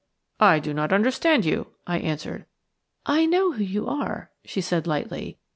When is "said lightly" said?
4.59-5.37